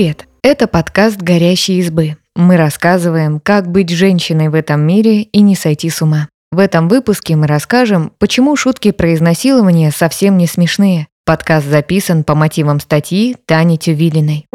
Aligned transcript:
Привет! 0.00 0.26
Это 0.42 0.66
подкаст 0.66 1.18
«Горящие 1.20 1.80
избы». 1.80 2.16
Мы 2.34 2.56
рассказываем, 2.56 3.38
как 3.38 3.70
быть 3.70 3.90
женщиной 3.90 4.48
в 4.48 4.54
этом 4.54 4.80
мире 4.80 5.24
и 5.24 5.42
не 5.42 5.54
сойти 5.54 5.90
с 5.90 6.00
ума. 6.00 6.30
В 6.50 6.58
этом 6.58 6.88
выпуске 6.88 7.36
мы 7.36 7.46
расскажем, 7.46 8.10
почему 8.18 8.56
шутки 8.56 8.92
про 8.92 9.12
изнасилование 9.12 9.90
совсем 9.90 10.38
не 10.38 10.46
смешные. 10.46 11.08
Подкаст 11.26 11.66
записан 11.66 12.24
по 12.24 12.34
мотивам 12.34 12.80
статьи 12.80 13.36
Тани 13.44 13.76
Тювилиной. 13.76 14.46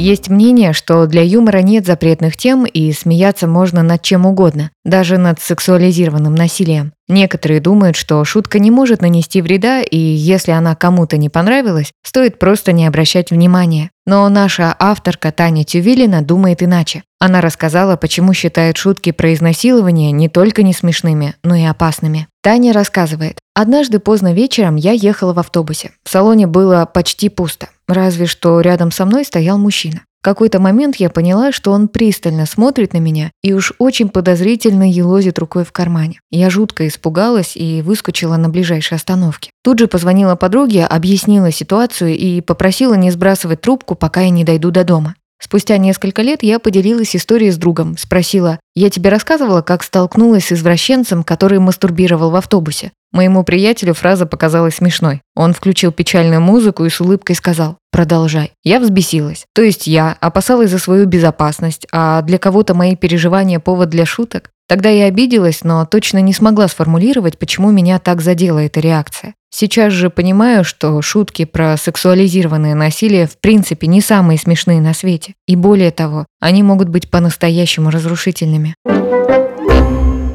Есть 0.00 0.30
мнение, 0.30 0.72
что 0.72 1.04
для 1.04 1.20
юмора 1.20 1.58
нет 1.58 1.84
запретных 1.84 2.34
тем 2.34 2.64
и 2.64 2.90
смеяться 2.94 3.46
можно 3.46 3.82
над 3.82 4.00
чем 4.00 4.24
угодно, 4.24 4.70
даже 4.82 5.18
над 5.18 5.40
сексуализированным 5.42 6.34
насилием. 6.34 6.94
Некоторые 7.06 7.60
думают, 7.60 7.96
что 7.96 8.24
шутка 8.24 8.58
не 8.60 8.70
может 8.70 9.02
нанести 9.02 9.42
вреда, 9.42 9.82
и 9.82 9.98
если 9.98 10.52
она 10.52 10.74
кому-то 10.74 11.18
не 11.18 11.28
понравилась, 11.28 11.92
стоит 12.02 12.38
просто 12.38 12.72
не 12.72 12.86
обращать 12.86 13.30
внимания. 13.30 13.90
Но 14.06 14.26
наша 14.30 14.74
авторка 14.78 15.32
Таня 15.32 15.64
Тювилина 15.64 16.22
думает 16.22 16.62
иначе. 16.62 17.02
Она 17.18 17.42
рассказала, 17.42 17.96
почему 17.96 18.32
считает 18.32 18.78
шутки 18.78 19.12
про 19.12 19.34
изнасилование 19.34 20.12
не 20.12 20.30
только 20.30 20.62
не 20.62 20.72
смешными, 20.72 21.34
но 21.44 21.54
и 21.54 21.64
опасными. 21.64 22.26
Таня 22.42 22.72
рассказывает. 22.72 23.38
«Однажды 23.54 23.98
поздно 23.98 24.32
вечером 24.32 24.76
я 24.76 24.92
ехала 24.92 25.34
в 25.34 25.38
автобусе. 25.38 25.90
В 26.02 26.10
салоне 26.10 26.46
было 26.46 26.86
почти 26.86 27.28
пусто. 27.28 27.68
Разве 27.90 28.26
что 28.26 28.60
рядом 28.60 28.92
со 28.92 29.04
мной 29.04 29.24
стоял 29.24 29.58
мужчина. 29.58 30.02
В 30.20 30.22
какой-то 30.22 30.60
момент 30.60 30.96
я 30.96 31.10
поняла, 31.10 31.50
что 31.50 31.72
он 31.72 31.88
пристально 31.88 32.46
смотрит 32.46 32.92
на 32.92 32.98
меня 32.98 33.32
и 33.42 33.52
уж 33.52 33.72
очень 33.78 34.08
подозрительно 34.08 34.88
елозит 34.88 35.40
рукой 35.40 35.64
в 35.64 35.72
кармане. 35.72 36.20
Я 36.30 36.50
жутко 36.50 36.86
испугалась 36.86 37.56
и 37.56 37.82
выскочила 37.82 38.36
на 38.36 38.48
ближайшей 38.48 38.96
остановке. 38.96 39.50
Тут 39.64 39.80
же 39.80 39.88
позвонила 39.88 40.36
подруге, 40.36 40.84
объяснила 40.84 41.50
ситуацию 41.50 42.16
и 42.16 42.40
попросила 42.42 42.94
не 42.94 43.10
сбрасывать 43.10 43.60
трубку, 43.60 43.96
пока 43.96 44.20
я 44.20 44.30
не 44.30 44.44
дойду 44.44 44.70
до 44.70 44.84
дома. 44.84 45.16
Спустя 45.42 45.76
несколько 45.78 46.22
лет 46.22 46.44
я 46.44 46.60
поделилась 46.60 47.16
историей 47.16 47.50
с 47.50 47.56
другом, 47.56 47.96
спросила, 47.98 48.60
«Я 48.76 48.90
тебе 48.90 49.10
рассказывала, 49.10 49.62
как 49.62 49.82
столкнулась 49.82 50.44
с 50.44 50.52
извращенцем, 50.52 51.24
который 51.24 51.58
мастурбировал 51.58 52.30
в 52.30 52.36
автобусе?» 52.36 52.92
Моему 53.12 53.42
приятелю 53.42 53.92
фраза 53.92 54.24
показалась 54.24 54.76
смешной. 54.76 55.20
Он 55.34 55.52
включил 55.52 55.90
печальную 55.90 56.40
музыку 56.40 56.84
и 56.84 56.90
с 56.90 57.00
улыбкой 57.00 57.34
сказал 57.34 57.76
«Продолжай». 57.90 58.52
Я 58.62 58.78
взбесилась. 58.78 59.46
То 59.52 59.62
есть 59.62 59.86
я 59.86 60.16
опасалась 60.20 60.70
за 60.70 60.78
свою 60.78 61.06
безопасность, 61.06 61.86
а 61.92 62.22
для 62.22 62.38
кого-то 62.38 62.74
мои 62.74 62.94
переживания– 62.94 63.58
повод 63.60 63.88
для 63.88 64.06
шуток? 64.06 64.50
Тогда 64.68 64.88
я 64.88 65.06
обиделась, 65.06 65.64
но 65.64 65.84
точно 65.84 66.18
не 66.18 66.32
смогла 66.32 66.68
сформулировать, 66.68 67.38
почему 67.38 67.72
меня 67.72 67.98
так 67.98 68.20
задела 68.20 68.60
эта 68.60 68.78
реакция. 68.78 69.34
Сейчас 69.52 69.92
же 69.92 70.10
понимаю, 70.10 70.62
что 70.62 71.02
шутки 71.02 71.44
про 71.44 71.76
сексуализированное 71.76 72.76
насилие 72.76 73.26
в 73.26 73.36
принципе 73.40 73.88
не 73.88 74.00
самые 74.00 74.38
смешные 74.38 74.80
на 74.80 74.94
свете. 74.94 75.34
И 75.48 75.56
более 75.56 75.90
того, 75.90 76.26
они 76.38 76.62
могут 76.62 76.88
быть 76.88 77.10
по-настоящему 77.10 77.90
разрушительными. 77.90 78.76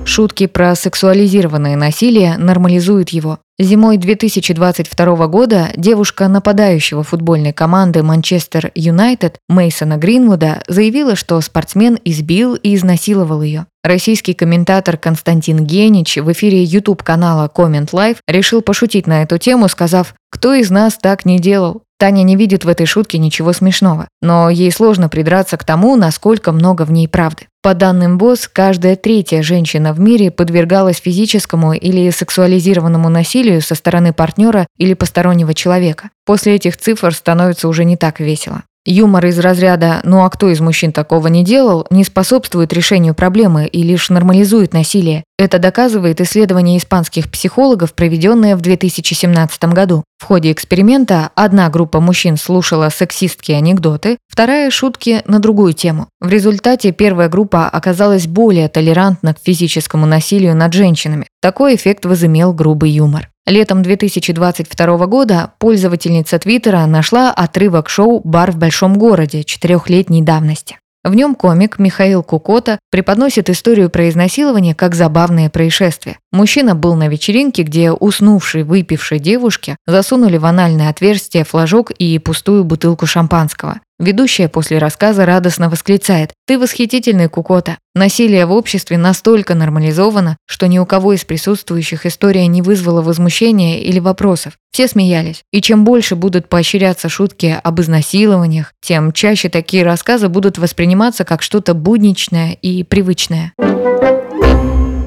Шутки 0.07 0.45
про 0.45 0.75
сексуализированное 0.75 1.75
насилие 1.75 2.37
нормализуют 2.37 3.09
его. 3.09 3.39
Зимой 3.57 3.97
2022 3.97 5.27
года 5.27 5.69
девушка 5.75 6.27
нападающего 6.27 7.03
футбольной 7.03 7.53
команды 7.53 8.03
Манчестер 8.03 8.71
Юнайтед 8.75 9.37
Мейсона 9.49 9.97
Гринвуда 9.97 10.61
заявила, 10.67 11.15
что 11.15 11.41
спортсмен 11.41 11.97
избил 12.05 12.53
и 12.53 12.75
изнасиловал 12.75 13.41
ее. 13.41 13.65
Российский 13.83 14.33
комментатор 14.33 14.95
Константин 14.97 15.65
Генич 15.65 16.17
в 16.17 16.31
эфире 16.31 16.63
YouTube-канала 16.63 17.51
Comment 17.53 17.89
Live 17.91 18.17
решил 18.27 18.61
пошутить 18.61 19.07
на 19.07 19.23
эту 19.23 19.37
тему, 19.39 19.67
сказав 19.67 20.13
«Кто 20.29 20.53
из 20.53 20.69
нас 20.69 20.97
так 21.01 21.25
не 21.25 21.39
делал?». 21.39 21.81
Таня 21.97 22.23
не 22.23 22.35
видит 22.35 22.65
в 22.65 22.69
этой 22.69 22.85
шутке 22.85 23.17
ничего 23.17 23.53
смешного, 23.53 24.09
но 24.21 24.49
ей 24.49 24.69
сложно 24.71 25.07
придраться 25.07 25.55
к 25.55 25.63
тому, 25.63 25.95
насколько 25.95 26.51
много 26.51 26.83
в 26.83 26.91
ней 26.91 27.07
правды. 27.07 27.47
По 27.65 27.73
данным 27.73 28.19
ВОЗ, 28.19 28.47
каждая 28.47 28.95
третья 28.95 29.41
женщина 29.41 29.91
в 29.91 29.99
мире 29.99 30.29
подвергалась 30.29 30.97
физическому 30.97 31.73
или 31.73 32.11
сексуализированному 32.11 33.09
насилию 33.09 33.59
со 33.59 33.73
стороны 33.73 34.13
партнера 34.13 34.67
или 34.77 34.93
постороннего 34.93 35.55
человека. 35.55 36.11
После 36.27 36.53
этих 36.53 36.77
цифр 36.77 37.11
становится 37.11 37.67
уже 37.67 37.83
не 37.83 37.97
так 37.97 38.19
весело. 38.19 38.61
Юмор 38.85 39.25
из 39.25 39.39
разряда 39.39 40.01
«ну 40.03 40.23
а 40.23 40.29
кто 40.29 40.51
из 40.51 40.59
мужчин 40.59 40.91
такого 40.91 41.25
не 41.25 41.43
делал» 41.43 41.87
не 41.89 42.03
способствует 42.03 42.71
решению 42.71 43.15
проблемы 43.15 43.65
и 43.65 43.81
лишь 43.81 44.11
нормализует 44.11 44.73
насилие. 44.73 45.23
Это 45.39 45.57
доказывает 45.57 46.21
исследование 46.21 46.77
испанских 46.77 47.31
психологов, 47.31 47.95
проведенное 47.95 48.55
в 48.55 48.61
2017 48.61 49.63
году. 49.73 50.03
В 50.17 50.25
ходе 50.25 50.51
эксперимента 50.51 51.29
одна 51.35 51.69
группа 51.69 51.99
мужчин 51.99 52.37
слушала 52.37 52.89
сексистские 52.89 53.57
анекдоты, 53.57 54.17
вторая– 54.27 54.69
шутки 54.71 55.21
на 55.25 55.39
другую 55.39 55.73
тему. 55.73 56.07
В 56.21 56.29
результате 56.29 56.91
первая 56.91 57.29
группа 57.29 57.67
оказалась 57.67 58.25
более 58.25 58.69
толерантна 58.69 59.33
к 59.33 59.39
физическому 59.43 60.05
насилию 60.05 60.55
над 60.55 60.73
женщинами. 60.73 61.27
Такой 61.41 61.75
эффект 61.75 62.05
возымел 62.05 62.53
грубый 62.53 62.91
юмор. 62.91 63.29
Летом 63.45 63.83
2022 63.83 65.05
года 65.05 65.51
пользовательница 65.59 66.39
Твиттера 66.39 66.85
нашла 66.87 67.31
отрывок 67.31 67.89
шоу 67.89 68.21
«Бар 68.23 68.51
в 68.51 68.57
большом 68.57 68.97
городе» 68.97 69.43
четырехлетней 69.43 70.23
давности. 70.23 70.79
В 71.05 71.13
нем 71.13 71.35
комик 71.35 71.77
Михаил 71.77 72.23
Кукота 72.23 72.79
преподносит 72.89 73.51
историю 73.51 73.91
про 73.91 74.09
изнасилование 74.09 74.73
как 74.73 74.95
забавное 74.95 75.51
происшествие. 75.51 76.17
Мужчина 76.31 76.73
был 76.73 76.95
на 76.95 77.07
вечеринке, 77.07 77.61
где 77.61 77.91
уснувшей, 77.91 78.63
выпившей 78.63 79.19
девушке 79.19 79.77
засунули 79.85 80.37
в 80.37 80.45
анальное 80.45 80.89
отверстие 80.89 81.43
флажок 81.43 81.91
и 81.91 82.17
пустую 82.17 82.63
бутылку 82.63 83.05
шампанского. 83.05 83.81
Ведущая 83.97 84.49
после 84.49 84.77
рассказа 84.77 85.25
радостно 85.25 85.69
восклицает 85.69 86.31
«Ты 86.45 86.59
восхитительный 86.59 87.29
Кукота». 87.29 87.77
Насилие 87.93 88.45
в 88.45 88.51
обществе 88.51 88.97
настолько 88.97 89.55
нормализовано, 89.55 90.35
что 90.45 90.67
ни 90.67 90.77
у 90.79 90.85
кого 90.85 91.13
из 91.13 91.23
присутствующих 91.23 92.05
история 92.05 92.45
не 92.47 92.61
вызвала 92.61 93.01
возмущения 93.01 93.79
или 93.79 93.99
вопросов. 93.99 94.57
Все 94.71 94.89
смеялись. 94.89 95.43
И 95.53 95.61
чем 95.61 95.85
больше 95.85 96.17
будут 96.17 96.49
поощряться 96.49 97.07
шутки 97.07 97.57
об 97.63 97.79
изнасилованиях, 97.79 98.73
тем 98.81 99.13
чаще 99.13 99.47
такие 99.47 99.83
рассказы 99.83 100.27
будут 100.27 100.57
восприниматься 100.57 101.23
как 101.23 101.41
что-то 101.41 101.73
будничное 101.73 102.51
и 102.51 102.83
привычное. 102.83 103.53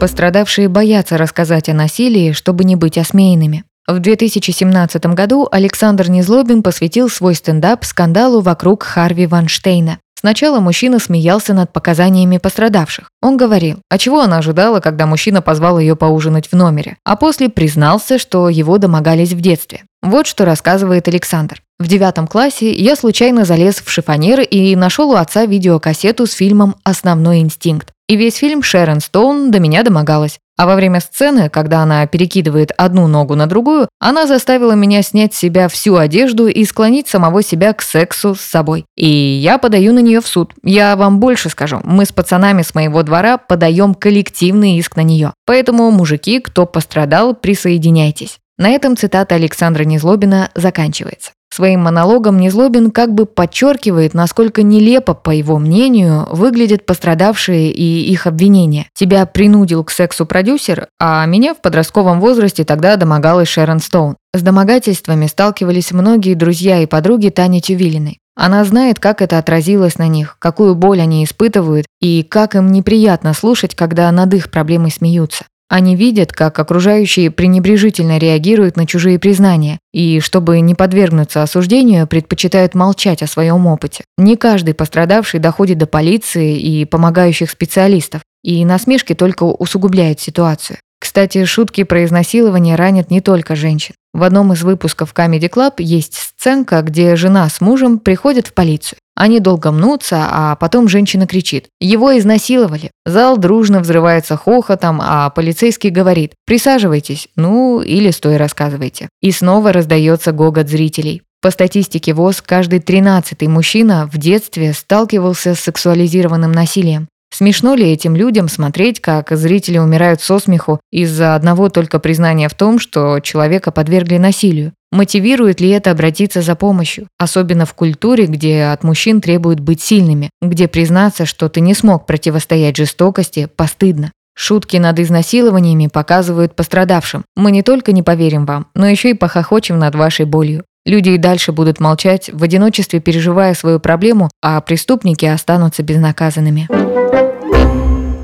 Пострадавшие 0.01 0.69
боятся 0.69 1.19
рассказать 1.19 1.69
о 1.69 1.75
насилии, 1.75 2.33
чтобы 2.33 2.65
не 2.65 2.77
быть 2.77 2.97
осмеянными. 2.97 3.65
В 3.89 4.01
2017 4.01 5.07
году 5.15 5.49
Александр 5.51 6.11
Незлобин 6.11 6.63
посвятил 6.63 7.09
свой 7.09 7.35
стендап 7.35 7.87
скандалу 7.87 8.43
вокруг 8.43 8.83
Харви 8.83 9.27
Ванштейна. 9.27 9.99
Сначала 10.21 10.61
мужчина 10.61 10.99
смеялся 10.99 11.55
над 11.55 11.73
показаниями 11.73 12.37
пострадавших. 12.37 13.09
Он 13.23 13.39
говорил, 13.39 13.79
а 13.89 13.97
чего 13.97 14.21
она 14.21 14.39
ожидала, 14.39 14.81
когда 14.81 15.07
мужчина 15.07 15.41
позвал 15.41 15.79
ее 15.79 15.97
поужинать 15.97 16.49
в 16.49 16.53
номере, 16.53 16.99
а 17.03 17.17
после 17.17 17.49
признался, 17.49 18.19
что 18.19 18.51
его 18.51 18.77
домогались 18.77 19.33
в 19.33 19.41
детстве. 19.41 19.85
Вот 20.03 20.27
что 20.27 20.45
рассказывает 20.45 21.09
Александр. 21.09 21.63
В 21.79 21.89
девятом 21.89 22.27
классе 22.27 22.71
я 22.71 22.95
случайно 22.95 23.47
залез 23.47 23.77
в 23.77 23.89
шифонер 23.89 24.41
и 24.41 24.77
нашел 24.77 25.13
у 25.13 25.15
отца 25.15 25.47
видеокассету 25.47 26.27
с 26.27 26.33
фильмом 26.33 26.77
«Основной 26.85 27.39
инстинкт». 27.39 27.93
И 28.07 28.17
весь 28.17 28.37
фильм 28.37 28.63
Шерон 28.63 29.01
Стоун 29.01 29.51
до 29.51 29.61
меня 29.61 29.83
домогалась. 29.83 30.41
А 30.59 30.67
во 30.67 30.75
время 30.75 30.99
сцены, 30.99 31.49
когда 31.49 31.83
она 31.83 32.05
перекидывает 32.09 32.73
одну 32.77 33.07
ногу 33.07 33.37
на 33.37 33.47
другую, 33.47 33.89
она 34.01 34.27
заставила 34.27 34.73
меня 34.73 35.03
снять 35.03 35.33
с 35.33 35.39
себя 35.39 35.69
всю 35.69 35.95
одежду 35.95 36.49
и 36.49 36.65
склонить 36.65 37.07
самого 37.07 37.45
себя 37.45 37.73
к 37.73 37.81
сексу 37.81 38.35
с 38.35 38.41
собой. 38.41 38.85
И 38.97 39.07
я 39.07 39.59
подаю 39.59 39.93
на 39.93 40.01
нее 40.01 40.21
в 40.21 40.27
суд. 40.27 40.53
Я 40.65 40.97
вам 40.97 41.21
больше 41.21 41.49
скажу. 41.49 41.81
Мы 41.85 42.05
с 42.05 42.13
пацанами 42.13 42.63
с 42.63 42.75
моего 42.75 43.05
двора 43.05 43.39
подаем 43.39 43.95
коллективный 43.95 44.79
иск 44.79 44.97
на 44.97 45.03
нее. 45.03 45.33
Поэтому, 45.47 45.93
мужики, 45.93 46.41
кто 46.41 46.67
пострадал, 46.67 47.35
присоединяйтесь. 47.37 48.41
На 48.59 48.71
этом 48.71 48.97
цитата 48.97 49.37
Александра 49.37 49.85
Незлобина 49.85 50.51
заканчивается. 50.57 51.31
Своим 51.55 51.81
монологом 51.81 52.39
Незлобин 52.39 52.91
как 52.91 53.15
бы 53.15 53.25
подчеркивает, 53.25 54.15
насколько 54.15 54.63
нелепо, 54.63 55.15
по 55.15 55.31
его 55.31 55.59
мнению, 55.59 56.27
выглядят 56.31 56.85
пострадавшие 56.85 57.71
и 57.71 58.11
их 58.11 58.27
обвинения. 58.27 58.87
Тебя 58.95 59.25
принудил 59.27 59.83
к 59.85 59.91
сексу 59.91 60.27
продюсер, 60.27 60.89
а 61.01 61.25
меня 61.27 61.55
в 61.55 61.63
подростковом 61.63 62.21
возрасте 62.21 62.65
тогда 62.65 62.97
домогалась 62.97 63.49
Шерон 63.49 63.79
Стоун. 63.79 64.17
С 64.35 64.43
домогательствами 64.43 65.27
сталкивались 65.27 65.93
многие 65.93 66.35
друзья 66.35 66.81
и 66.81 66.87
подруги 66.87 67.31
Тани 67.31 67.63
Тювилиной. 67.63 68.19
Она 68.37 68.65
знает, 68.65 69.01
как 69.01 69.23
это 69.23 69.39
отразилось 69.39 69.99
на 69.99 70.07
них, 70.07 70.37
какую 70.39 70.75
боль 70.75 71.01
они 71.01 71.25
испытывают 71.25 71.87
и 72.01 72.23
как 72.23 72.55
им 72.55 72.71
неприятно 72.71 73.35
слушать, 73.35 73.75
когда 73.75 74.11
над 74.13 74.35
их 74.35 74.51
проблемой 74.51 74.91
смеются. 74.91 75.45
Они 75.69 75.97
видят, 75.97 76.33
как 76.33 76.59
окружающие 76.59 77.31
пренебрежительно 77.31 78.17
реагируют 78.17 78.77
на 78.77 78.87
чужие 78.87 79.19
признания, 79.19 79.79
и, 79.93 80.19
чтобы 80.21 80.61
не 80.61 80.75
подвергнуться 80.75 81.43
осуждению, 81.43 82.07
предпочитают 82.07 82.75
молчать 82.75 83.23
о 83.23 83.27
своем 83.27 83.67
опыте. 83.67 84.05
Не 84.17 84.37
каждый 84.37 84.73
пострадавший 84.73 85.41
доходит 85.41 85.77
до 85.77 85.87
полиции 85.87 86.59
и 86.59 86.87
помогающих 86.87 87.51
специалистов, 87.51 88.23
и 88.43 88.65
насмешки 88.65 89.15
только 89.15 89.43
усугубляют 89.43 90.21
ситуацию. 90.21 90.79
Кстати, 91.01 91.45
шутки 91.45 91.85
про 91.85 92.05
изнасилование 92.05 92.77
ранят 92.77 93.11
не 93.11 93.21
только 93.21 93.57
женщин. 93.57 93.95
В 94.13 94.23
одном 94.23 94.53
из 94.53 94.63
выпусков 94.63 95.13
Comedy 95.15 95.49
Club 95.49 95.75
есть 95.79 96.15
сценка, 96.15 96.83
где 96.83 97.15
жена 97.15 97.49
с 97.49 97.61
мужем 97.61 97.99
приходят 97.99 98.47
в 98.47 98.53
полицию. 98.53 98.99
Они 99.15 99.39
долго 99.41 99.71
мнутся, 99.71 100.29
а 100.31 100.57
потом 100.57 100.89
женщина 100.89 101.27
кричит 101.27 101.67
«Его 101.81 102.17
изнасиловали». 102.19 102.91
Зал 103.05 103.37
дружно 103.37 103.81
взрывается 103.81 104.37
хохотом, 104.37 105.01
а 105.03 105.29
полицейский 105.31 105.91
говорит 105.91 106.35
«Присаживайтесь, 106.47 107.29
ну 107.37 107.81
или 107.81 108.11
стой 108.11 108.37
рассказывайте». 108.37 109.09
И 109.21 109.31
снова 109.33 109.73
раздается 109.73 110.33
гогот 110.33 110.69
зрителей. 110.69 111.23
По 111.41 111.51
статистике 111.51 112.15
ВОЗ, 112.15 112.43
каждый 112.43 112.81
тринадцатый 112.81 113.47
мужчина 113.47 114.09
в 114.13 114.19
детстве 114.19 114.73
сталкивался 114.73 115.55
с 115.55 115.61
сексуализированным 115.61 116.51
насилием. 116.51 117.09
Смешно 117.39 117.77
ли 117.77 117.89
этим 117.89 118.17
людям 118.17 118.49
смотреть, 118.49 119.01
как 119.01 119.31
зрители 119.31 119.79
умирают 119.79 120.21
со 120.21 120.41
смеху 120.41 120.81
из-за 120.91 121.37
одного 121.37 121.69
только 121.69 122.01
признания 122.01 122.49
в 122.49 122.55
том, 122.55 122.81
что 122.81 123.21
человека 123.21 123.71
подвергли 123.71 124.17
насилию? 124.17 124.73
Мотивирует 124.91 125.61
ли 125.61 125.69
это 125.69 125.93
обратиться 125.93 126.43
за 126.43 126.57
помощью? 126.57 127.07
Особенно 127.17 127.65
в 127.65 127.75
культуре, 127.75 128.27
где 128.27 128.65
от 128.65 128.83
мужчин 128.83 129.21
требуют 129.21 129.61
быть 129.61 129.81
сильными, 129.81 130.31
где 130.43 130.67
признаться, 130.67 131.27
что 131.27 131.49
ты 131.49 131.61
не 131.61 131.75
смог 131.75 132.07
противостоять 132.07 132.77
жестокости, 132.77 133.49
постыдно. 133.55 134.11
Шутки 134.37 134.77
над 134.79 134.99
изнасилованиями 134.99 135.87
показывают 135.87 136.57
пострадавшим. 136.57 137.25
Мы 137.37 137.53
не 137.53 137.63
только 137.63 137.93
не 137.93 138.03
поверим 138.03 138.47
вам, 138.47 138.67
но 138.75 138.89
еще 138.89 139.11
и 139.11 139.15
похохочем 139.15 139.79
над 139.79 139.95
вашей 139.95 140.27
болью. 140.27 140.65
Люди 140.89 141.11
и 141.11 141.19
дальше 141.19 141.53
будут 141.53 141.81
молчать, 141.81 142.31
в 142.33 142.43
одиночестве 142.43 142.99
переживая 142.99 143.53
свою 143.53 143.79
проблему, 143.79 144.31
а 144.41 144.59
преступники 144.63 145.27
останутся 145.27 145.83
безнаказанными. 145.83 146.67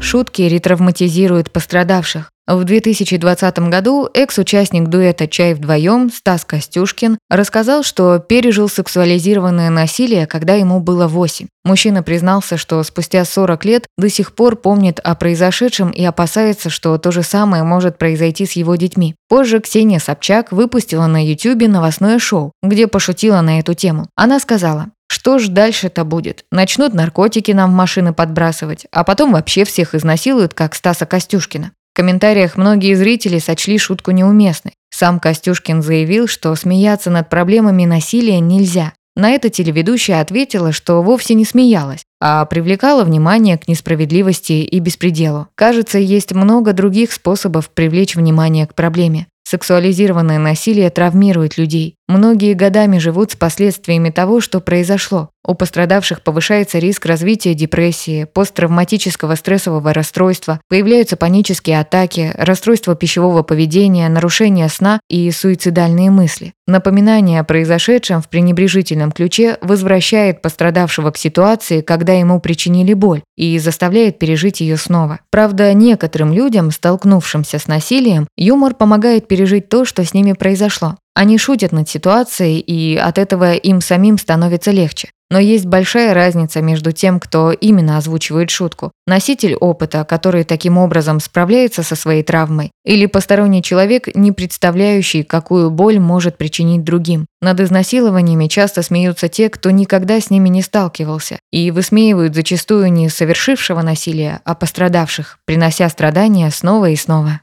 Шутки 0.01 0.41
ретравматизируют 0.41 1.51
пострадавших. 1.51 2.31
В 2.47 2.63
2020 2.65 3.59
году 3.71 4.07
экс-участник 4.13 4.89
дуэта 4.89 5.27
«Чай 5.27 5.55
вдвоем» 5.55 6.11
Стас 6.11 6.45
Костюшкин 6.45 7.17
рассказал, 7.31 7.83
что 7.83 8.19
пережил 8.19 8.69
сексуализированное 8.69 9.71
насилие, 9.71 10.27
когда 10.27 10.53
ему 10.53 10.81
было 10.81 11.09
8. 11.09 11.47
Мужчина 11.65 12.03
признался, 12.03 12.59
что 12.59 12.83
спустя 12.83 13.25
40 13.25 13.65
лет 13.65 13.87
до 13.97 14.11
сих 14.11 14.35
пор 14.35 14.57
помнит 14.57 15.01
о 15.01 15.15
произошедшем 15.15 15.91
и 15.91 16.05
опасается, 16.05 16.69
что 16.69 16.99
то 16.99 17.13
же 17.13 17.23
самое 17.23 17.63
может 17.63 17.97
произойти 17.97 18.45
с 18.45 18.53
его 18.53 18.77
детьми. 18.77 19.15
Позже 19.27 19.61
Ксения 19.61 19.99
Собчак 19.99 20.53
выпустила 20.53 21.07
на 21.07 21.25
YouTube 21.25 21.67
новостное 21.67 22.19
шоу, 22.19 22.53
где 22.63 22.89
пошутила 22.89 23.41
на 23.41 23.59
эту 23.59 23.73
тему. 23.73 24.09
Она 24.17 24.39
сказала, 24.39 24.89
что 25.07 25.39
ж 25.39 25.49
дальше-то 25.49 26.05
будет? 26.05 26.45
Начнут 26.53 26.93
наркотики 26.93 27.53
нам 27.53 27.71
в 27.71 27.75
машины 27.75 28.13
подбрасывать, 28.13 28.87
а 28.93 29.03
потом 29.03 29.33
вообще 29.33 29.65
всех 29.65 29.95
изнасилуют, 29.95 30.53
как 30.53 30.75
Стаса 30.75 31.07
Костюшкина. 31.07 31.73
В 31.95 31.97
комментариях 31.97 32.57
многие 32.57 32.95
зрители 32.95 33.39
сочли 33.39 33.79
шутку 33.79 34.11
неуместной. 34.11 34.73
Сам 34.91 35.21
Костюшкин 35.21 35.81
заявил, 35.81 36.27
что 36.27 36.53
смеяться 36.57 37.09
над 37.09 37.29
проблемами 37.29 37.85
насилия 37.85 38.41
нельзя. 38.41 38.95
На 39.15 39.31
это 39.31 39.49
телеведущая 39.49 40.21
ответила, 40.21 40.73
что 40.73 41.03
вовсе 41.03 41.35
не 41.35 41.45
смеялась, 41.45 42.03
а 42.21 42.47
привлекала 42.47 43.05
внимание 43.05 43.57
к 43.57 43.69
несправедливости 43.69 44.55
и 44.55 44.79
беспределу. 44.81 45.47
Кажется, 45.55 46.01
есть 46.01 46.33
много 46.33 46.73
других 46.73 47.13
способов 47.13 47.71
привлечь 47.71 48.17
внимание 48.17 48.67
к 48.67 48.75
проблеме. 48.75 49.29
Сексуализированное 49.45 50.41
насилие 50.41 50.91
травмирует 50.91 51.59
людей. 51.59 51.95
Многие 52.07 52.53
годами 52.53 52.99
живут 52.99 53.33
с 53.33 53.37
последствиями 53.37 54.11
того, 54.11 54.41
что 54.41 54.61
произошло. 54.61 55.31
У 55.47 55.55
пострадавших 55.55 56.23
повышается 56.23 56.79
риск 56.79 57.07
развития 57.07 57.55
депрессии, 57.55 58.25
посттравматического 58.25 59.35
стрессового 59.35 59.93
расстройства, 59.95 60.61
появляются 60.69 61.17
панические 61.17 61.81
атаки, 61.81 62.33
расстройство 62.35 62.95
пищевого 62.95 63.43
поведения, 63.43 64.09
нарушение 64.11 64.69
сна 64.69 65.01
и 65.09 65.31
суицидальные 65.31 66.11
мысли. 66.11 66.53
Напоминание 66.67 67.41
о 67.41 67.45
произошедшем 67.45 68.21
в 68.21 68.29
пренебрежительном 68.29 69.11
ключе 69.11 69.57
возвращает 69.63 70.43
пострадавшего 70.43 71.11
к 71.11 71.17
ситуации, 71.17 71.81
когда 71.81 72.13
ему 72.13 72.39
причинили 72.39 72.93
боль, 72.93 73.23
и 73.37 73.59
заставляет 73.59 74.19
пережить 74.19 74.61
ее 74.61 74.77
снова. 74.77 75.21
Правда, 75.31 75.73
некоторым 75.73 76.33
людям, 76.33 76.71
столкнувшимся 76.71 77.59
с 77.59 77.67
насилием, 77.67 78.27
юмор 78.37 78.75
помогает 78.75 79.27
пережить 79.27 79.69
то, 79.71 79.85
что 79.87 80.05
с 80.05 80.15
ними 80.15 80.33
произошло. 80.33 80.97
Они 81.15 81.39
шутят 81.39 81.71
над 81.73 81.89
ситуацией, 81.89 82.59
и 82.59 82.97
от 82.97 83.19
этого 83.19 83.55
им 83.55 83.81
самим 83.81 84.19
становится 84.19 84.73
легче. 84.73 85.11
Но 85.31 85.39
есть 85.39 85.67
большая 85.67 86.13
разница 86.13 86.61
между 86.61 86.93
тем, 86.93 87.19
кто 87.19 87.51
именно 87.51 87.97
озвучивает 87.97 88.51
шутку. 88.51 88.93
Носитель 89.07 89.55
опыта, 89.55 90.05
который 90.05 90.45
таким 90.45 90.77
образом 90.77 91.19
справляется 91.19 91.83
со 91.83 91.97
своей 91.97 92.23
травмой, 92.23 92.71
или 92.85 93.07
посторонний 93.07 93.63
человек, 93.63 94.15
не 94.15 94.33
представляющий, 94.33 95.25
какую 95.25 95.71
боль 95.71 95.99
может 95.99 96.37
причинить 96.37 96.85
другим. 96.85 97.27
Над 97.41 97.59
изнасилованиями 97.61 98.47
часто 98.47 98.83
смеются 98.83 99.29
те, 99.29 99.49
кто 99.49 99.71
никогда 99.71 100.21
с 100.21 100.31
ними 100.31 100.49
не 100.49 100.63
сталкивался, 100.63 101.39
и 101.51 101.71
высмеивают 101.71 102.35
зачастую 102.35 102.93
не 102.93 103.09
совершившего 103.09 103.83
насилия, 103.83 104.41
а 104.45 104.55
пострадавших, 104.55 105.39
принося 105.47 105.89
страдания 105.89 106.51
снова 106.51 106.91
и 106.91 106.97
снова. 106.97 107.41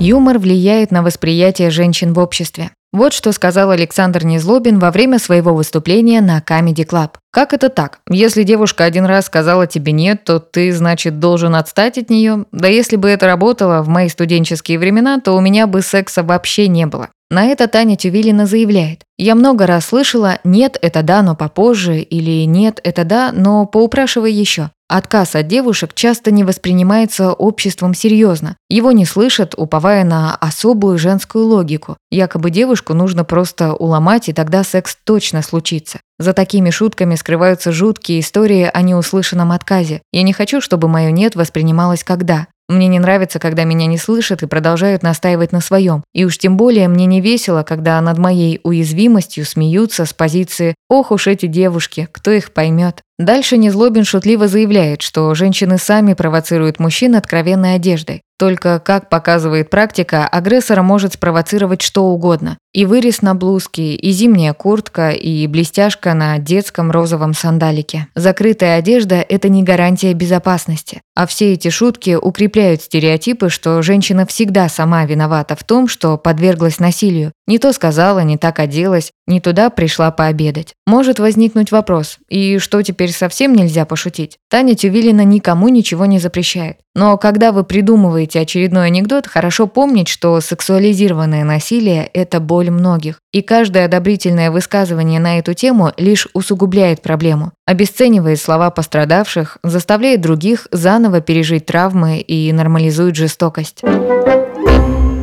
Юмор 0.00 0.38
влияет 0.38 0.90
на 0.90 1.02
восприятие 1.02 1.70
женщин 1.70 2.12
в 2.12 2.18
обществе. 2.18 2.70
Вот 2.92 3.12
что 3.12 3.32
сказал 3.32 3.70
Александр 3.70 4.24
Незлобин 4.24 4.78
во 4.78 4.90
время 4.90 5.18
своего 5.18 5.54
выступления 5.54 6.20
на 6.20 6.38
Comedy 6.38 6.86
Club. 6.86 7.10
Как 7.32 7.52
это 7.52 7.68
так? 7.68 7.98
Если 8.08 8.44
девушка 8.44 8.84
один 8.84 9.04
раз 9.04 9.26
сказала 9.26 9.66
тебе 9.66 9.92
«нет», 9.92 10.22
то 10.24 10.38
ты, 10.38 10.72
значит, 10.72 11.18
должен 11.18 11.56
отстать 11.56 11.98
от 11.98 12.10
нее? 12.10 12.44
Да 12.52 12.68
если 12.68 12.96
бы 12.96 13.08
это 13.08 13.26
работало 13.26 13.82
в 13.82 13.88
мои 13.88 14.08
студенческие 14.08 14.78
времена, 14.78 15.18
то 15.18 15.32
у 15.32 15.40
меня 15.40 15.66
бы 15.66 15.82
секса 15.82 16.22
вообще 16.22 16.68
не 16.68 16.86
было. 16.86 17.08
На 17.30 17.46
это 17.46 17.66
Таня 17.66 17.96
Тювилина 17.96 18.46
заявляет. 18.46 19.00
Я 19.18 19.34
много 19.34 19.66
раз 19.66 19.86
слышала 19.86 20.38
«нет, 20.44 20.78
это 20.80 21.02
да, 21.02 21.22
но 21.22 21.34
попозже» 21.34 21.98
или 21.98 22.44
«нет, 22.44 22.78
это 22.84 23.04
да, 23.04 23.32
но 23.32 23.66
поупрашивай 23.66 24.32
еще». 24.32 24.70
Отказ 24.88 25.34
от 25.34 25.46
девушек 25.48 25.94
часто 25.94 26.30
не 26.30 26.44
воспринимается 26.44 27.32
обществом 27.32 27.94
серьезно. 27.94 28.56
Его 28.68 28.92
не 28.92 29.06
слышат, 29.06 29.54
уповая 29.56 30.04
на 30.04 30.34
особую 30.34 30.98
женскую 30.98 31.46
логику. 31.46 31.96
Якобы 32.10 32.50
девушку 32.50 32.92
нужно 32.92 33.24
просто 33.24 33.72
уломать, 33.72 34.28
и 34.28 34.34
тогда 34.34 34.62
секс 34.62 34.96
точно 35.04 35.40
случится. 35.40 36.00
За 36.18 36.32
такими 36.34 36.70
шутками 36.70 37.14
скрываются 37.14 37.72
жуткие 37.72 38.20
истории 38.20 38.70
о 38.72 38.82
неуслышанном 38.82 39.52
отказе. 39.52 40.02
Я 40.12 40.22
не 40.22 40.32
хочу, 40.32 40.60
чтобы 40.60 40.86
мое 40.88 41.10
«нет» 41.10 41.34
воспринималось 41.34 42.04
как 42.04 42.24
«да». 42.24 42.46
Мне 42.68 42.88
не 42.88 42.98
нравится, 42.98 43.38
когда 43.38 43.64
меня 43.64 43.86
не 43.86 43.98
слышат 43.98 44.42
и 44.42 44.46
продолжают 44.46 45.02
настаивать 45.02 45.52
на 45.52 45.60
своем. 45.60 46.02
И 46.14 46.24
уж 46.24 46.38
тем 46.38 46.56
более 46.56 46.88
мне 46.88 47.04
не 47.04 47.20
весело, 47.20 47.62
когда 47.62 48.00
над 48.00 48.16
моей 48.16 48.60
уязвимостью 48.62 49.44
смеются 49.44 50.06
с 50.06 50.14
позиции 50.14 50.74
«Ох 50.88 51.10
уж 51.10 51.26
эти 51.26 51.46
девушки, 51.46 52.08
кто 52.10 52.30
их 52.30 52.52
поймет». 52.52 53.02
Дальше 53.18 53.58
Незлобин 53.58 54.04
шутливо 54.04 54.48
заявляет, 54.48 55.02
что 55.02 55.34
женщины 55.34 55.78
сами 55.78 56.14
провоцируют 56.14 56.80
мужчин 56.80 57.14
откровенной 57.14 57.74
одеждой. 57.76 58.22
Только, 58.38 58.80
как 58.80 59.08
показывает 59.08 59.70
практика, 59.70 60.26
агрессора 60.26 60.82
может 60.82 61.12
спровоцировать 61.12 61.82
что 61.82 62.06
угодно. 62.06 62.58
И 62.72 62.84
вырез 62.84 63.22
на 63.22 63.36
блузке, 63.36 63.94
и 63.94 64.10
зимняя 64.10 64.52
куртка, 64.52 65.10
и 65.10 65.46
блестяшка 65.46 66.14
на 66.14 66.38
детском 66.38 66.90
розовом 66.90 67.34
сандалике. 67.34 68.08
Закрытая 68.16 68.78
одежда– 68.78 69.24
это 69.28 69.48
не 69.48 69.62
гарантия 69.62 70.12
безопасности. 70.14 71.02
А 71.14 71.26
все 71.26 71.52
эти 71.52 71.68
шутки 71.68 72.16
укрепляют 72.20 72.82
стереотипы, 72.82 73.48
что 73.48 73.80
женщина 73.82 74.26
всегда 74.26 74.68
сама 74.68 75.04
виновата 75.04 75.54
в 75.54 75.62
том, 75.62 75.86
что 75.86 76.18
подверглась 76.18 76.80
насилию. 76.80 77.32
Не 77.46 77.58
то 77.58 77.72
сказала, 77.72 78.20
не 78.20 78.36
так 78.36 78.58
оделась, 78.58 79.12
не 79.26 79.40
туда 79.40 79.70
пришла 79.70 80.10
пообедать. 80.10 80.74
Может 80.86 81.18
возникнуть 81.18 81.70
вопрос, 81.70 82.18
и 82.28 82.58
что 82.58 82.82
теперь 82.82 83.12
совсем 83.12 83.54
нельзя 83.54 83.84
пошутить? 83.84 84.38
Таня 84.50 84.74
Тювилина 84.74 85.24
никому 85.24 85.68
ничего 85.68 86.06
не 86.06 86.18
запрещает. 86.18 86.78
Но 86.96 87.18
когда 87.18 87.52
вы 87.52 87.64
придумываете 87.64 88.40
очередной 88.40 88.86
анекдот, 88.86 89.26
хорошо 89.26 89.66
помнить, 89.66 90.08
что 90.08 90.40
сексуализированное 90.40 91.44
насилие– 91.44 92.08
это 92.14 92.38
боль 92.38 92.70
многих. 92.70 93.18
И 93.32 93.42
каждое 93.42 93.86
одобрительное 93.86 94.52
высказывание 94.52 95.18
на 95.18 95.38
эту 95.38 95.54
тему 95.54 95.92
лишь 95.96 96.28
усугубляет 96.34 97.02
проблему, 97.02 97.52
обесценивает 97.66 98.40
слова 98.40 98.70
пострадавших, 98.70 99.58
заставляет 99.64 100.20
других 100.20 100.68
заново 100.70 101.03
заново 101.04 101.20
пережить 101.20 101.66
травмы 101.66 102.20
и 102.20 102.50
нормализует 102.52 103.14
жестокость. 103.14 103.82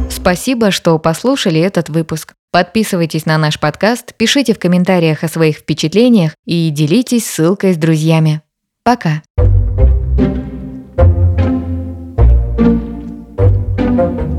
Спасибо, 0.09 0.69
что 0.69 0.99
послушали 0.99 1.59
этот 1.59 1.89
выпуск. 1.89 2.33
Подписывайтесь 2.51 3.25
на 3.25 3.37
наш 3.39 3.59
подкаст, 3.59 4.13
пишите 4.15 4.53
в 4.53 4.59
комментариях 4.59 5.23
о 5.23 5.27
своих 5.27 5.57
впечатлениях 5.57 6.33
и 6.45 6.69
делитесь 6.69 7.25
ссылкой 7.25 7.73
с 7.73 7.77
друзьями. 7.77 8.41
Пока! 8.83 9.23
thank 13.81 14.21
you 14.21 14.30